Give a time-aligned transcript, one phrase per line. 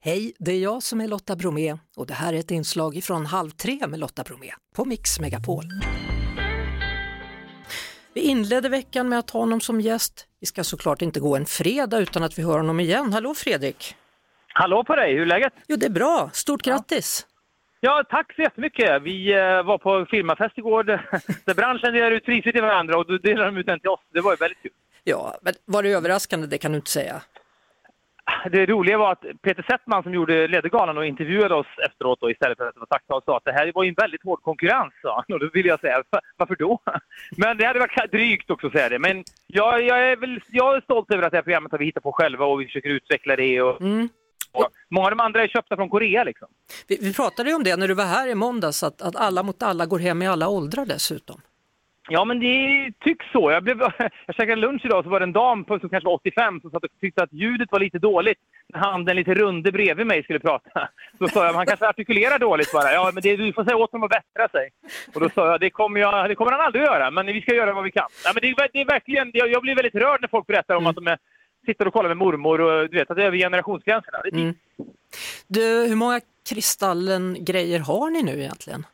[0.00, 3.26] Hej, det är jag som är Lotta Bromé och det här är ett inslag från
[3.26, 5.64] Halv tre med Lotta Bromé på Mix Megapol.
[8.14, 10.26] Vi inledde veckan med att ha honom som gäst.
[10.40, 13.12] Vi ska såklart inte gå en fredag utan att vi hör honom igen.
[13.12, 13.94] Hallå Fredrik!
[14.48, 15.52] Hallå på dig, hur är läget?
[15.66, 16.30] Jo, det är bra.
[16.32, 17.26] Stort grattis!
[17.80, 19.02] Ja, tack så jättemycket.
[19.02, 21.08] Vi eh, var på firmafest igår där,
[21.44, 24.00] där branschen delar ut priser till varandra och då delade de ut en till oss.
[24.12, 24.72] Det var ju väldigt kul.
[25.04, 26.46] Ja, men var det överraskande?
[26.46, 27.22] Det kan du inte säga.
[28.52, 32.58] Det roliga var att Peter Settman som gjorde Ledargalan och intervjuade oss efteråt då, istället
[32.58, 34.92] för att det var tacktal sa att det här var en väldigt hård konkurrens.
[35.02, 35.14] Sa.
[35.28, 35.34] han.
[35.34, 36.78] Och då ville jag säga, "Va- varför då?
[37.36, 38.98] Men det hade varit drygt också att säga det.
[38.98, 41.84] Men jag, jag, är väl, jag är stolt över att det här programmet har vi
[41.84, 43.62] hittat på själva och vi försöker utveckla det.
[43.62, 44.08] Och, Mm.
[44.52, 46.48] och många av de andra är köpta från Korea liksom.
[46.88, 49.42] Vi, vi pratade ju om det när du var här i måndags, att, att alla
[49.42, 51.40] mot alla går hem i alla åldrar dessutom.
[52.10, 53.50] Ja, men det tycks så.
[53.50, 53.78] Jag, blev,
[54.26, 56.70] jag käkade lunch idag så var det en dam på, som kanske var 85 som
[56.70, 58.38] satt och tyckte att ljudet var lite dåligt.
[58.74, 60.88] När han, den lite runde bredvid mig, skulle prata.
[61.18, 62.92] Så sa jag, han kanske artikulerar dåligt bara.
[62.92, 64.70] Ja, men det, du får säga åt honom att bättra sig.
[65.14, 67.42] Och då sa jag, det kommer, jag, det kommer han aldrig att göra, men vi
[67.42, 68.08] ska göra vad vi kan.
[68.24, 70.86] Ja, men det, det är verkligen, jag, jag blir väldigt rörd när folk berättar om
[70.86, 71.18] att de är,
[71.66, 74.18] sitter och kollar med mormor och du vet, att det är över generationsgränserna.
[74.22, 74.54] Det är Mm.
[75.48, 78.86] Du, hur många Kristallen-grejer har ni nu egentligen?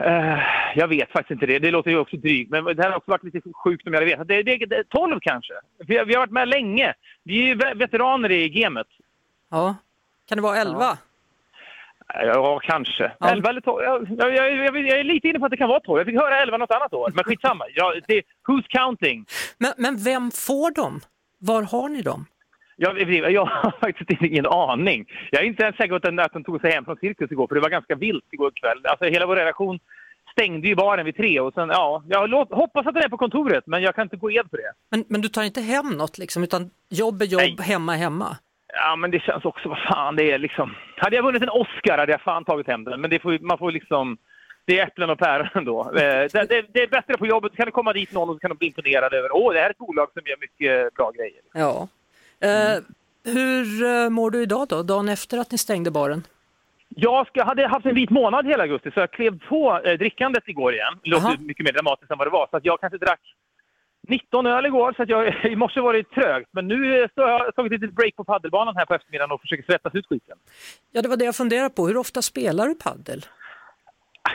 [0.00, 0.38] Eh,
[0.76, 1.58] jag vet faktiskt inte det.
[1.58, 2.50] Det låter ju också drygt.
[2.50, 4.28] Men det här har också varit lite sjukt om jag hade vetat.
[4.28, 5.52] Det, det, det, 12 kanske.
[5.78, 6.94] Vi, har- vi har varit med länge.
[7.24, 8.86] Vi är veteraner i gamet.
[9.50, 9.76] Ja,
[10.28, 10.98] kan det vara 11?
[12.14, 13.12] Ja, kanske.
[13.20, 13.28] Ja.
[13.30, 13.82] 11 eller 12.
[13.84, 15.98] Jag, jag, jag, jag, jag är lite inne på att det kan vara 12.
[15.98, 17.10] Jag fick höra 11 något annat år.
[17.14, 17.64] Men skitsamma.
[17.74, 19.26] Ja, det, who's counting?
[19.58, 21.00] Men, men vem får dem?
[21.38, 22.26] Var har ni dem?
[22.82, 25.06] Jag, jag har faktiskt ingen aning.
[25.30, 27.30] Jag är inte ens säker på att den, att den tog sig hem från cirkus
[27.32, 28.80] igår, för det var ganska vilt igår kväll.
[28.84, 29.78] Alltså hela vår redaktion
[30.32, 33.66] stängde ju baren vid tre och sen, ja, jag hoppas att den är på kontoret,
[33.66, 34.72] men jag kan inte gå ed på det.
[34.90, 37.56] Men, men du tar inte hem något liksom, utan jobb är jobb, Nej.
[37.60, 38.36] hemma är hemma?
[38.72, 40.74] Ja, men det känns också, vad fan, det är liksom...
[40.96, 43.58] Hade jag vunnit en Oscar hade jag fan tagit hem den, men det får, man
[43.58, 44.16] får liksom...
[44.64, 45.80] Det är äpplen och päron då.
[45.80, 45.92] Eh,
[46.32, 48.50] Det, det, det är bättre på jobbet, kan det komma dit någon och så kan
[48.50, 51.40] de bli imponerade över åh, det här är ett bolag som gör mycket bra grejer.
[51.52, 51.88] Ja.
[52.40, 52.82] Eh,
[53.24, 56.22] hur eh, mår du idag då, dagen efter att ni stängde baren?
[56.88, 60.48] Jag ska, hade haft en vit månad hela augusti, så jag klev på eh, drickandet
[60.48, 60.98] igår igen.
[61.02, 61.36] Det låter Jaha.
[61.40, 62.48] mycket mer dramatiskt än vad det var.
[62.50, 63.20] Så att jag kanske drack
[64.08, 66.48] 19 öl igår, så att jag, i morse var det trögt.
[66.52, 69.32] Men nu eh, så har jag tagit ett litet break på paddelbanan här på eftermiddagen
[69.32, 70.38] och försöker svettas ut skiten.
[70.92, 71.86] Ja, det var det jag funderade på.
[71.86, 73.24] Hur ofta spelar du paddel?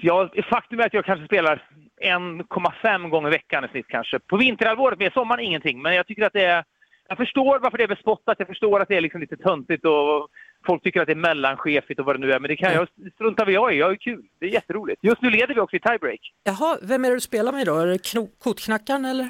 [0.00, 1.62] Jag, faktum är att jag kanske spelar
[2.04, 4.18] 1,5 gånger i veckan i snitt kanske.
[4.18, 5.82] På vinterhalvåret, med sommaren ingenting.
[5.82, 6.64] Men jag tycker att det är...
[7.08, 8.36] Jag förstår varför det är bespottat.
[8.38, 10.28] Jag förstår att det är liksom lite töntigt och
[10.66, 12.40] folk tycker att det är mellanchefigt och vad det nu är.
[12.40, 13.78] Men det kan jag strunta vad jag i.
[13.78, 14.24] Jag har kul.
[14.40, 15.04] Det är jätteroligt.
[15.04, 16.20] Just nu leder vi också i tiebreak.
[16.44, 17.76] Jaha, vem är det du spelar med då?
[17.76, 19.28] Är det kotknackaren eller?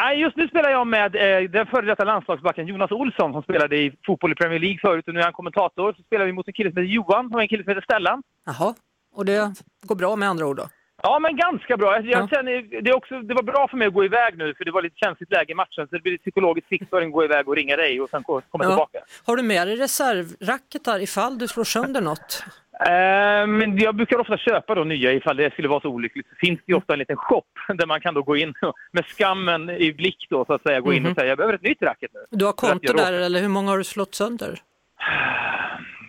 [0.00, 3.76] Nej, just nu spelar jag med eh, den före detta landslagsbacken Jonas Olsson som spelade
[3.76, 5.92] i fotboll i Premier League förut och nu är han kommentator.
[5.92, 8.22] Så spelar vi mot en kille som heter Johan och en kille som heter Stellan.
[8.46, 8.74] Jaha,
[9.14, 9.52] och det
[9.82, 10.68] går bra med andra ord då?
[11.06, 11.94] Ja, men ganska bra.
[11.94, 12.28] Jag, jag Ja.
[12.28, 14.70] känner, det, är också, det var bra för mig att gå iväg nu, för det
[14.70, 15.86] var lite känsligt läge i matchen.
[15.88, 18.64] Så det blir psykologiskt för en gå iväg och ringa dig och sen ko- komma
[18.64, 18.70] Ja.
[18.70, 18.98] tillbaka.
[19.26, 22.44] Har du med dig reservracketar ifall du slår sönder något?
[22.86, 26.26] Eh, men jag brukar ofta köpa då nya ifall det skulle vara så olyckligt.
[26.28, 27.42] Så finns det ju ofta en liten shop
[27.74, 30.80] där man kan då gå in och med skammen i blick då, så att säga,
[30.80, 31.10] gå in Mhm.
[31.10, 32.20] och säga jag behöver ett nytt racket nu.
[32.30, 34.58] Du har att konto där eller hur många har du slått sönder?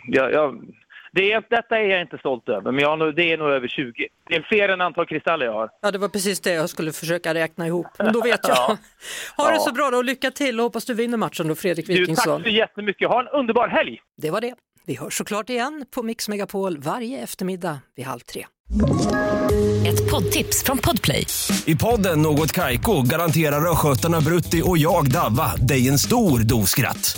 [0.07, 0.62] Jag, jag,
[1.16, 4.08] det är, detta är jag inte stolt över, men jag det är nog över 20.
[4.30, 5.70] Det är fler än antal kristaller jag har.
[5.81, 7.88] Ja, det var precis det jag skulle försöka räkna ihop.
[8.00, 8.58] Men då vet jag.
[8.58, 8.78] Ja.
[9.38, 9.59] Ha det Ja.
[9.59, 12.38] så bra då, lycka till och hoppas du vinner matchen då, Fredrik Du, Wikingsson.
[12.42, 13.08] tack så jättemycket.
[13.08, 14.00] Ha en underbar helg!
[14.22, 14.54] Det var det.
[14.86, 18.46] Vi hörs såklart igen på Mix Megapol varje eftermiddag vid halv tre.
[19.88, 21.25] Ett poddtips från Podplay.
[21.66, 27.18] I podden Något Kaiko garanterar östgötarna Brutti och jag, Davva, dig en stor dos skratt.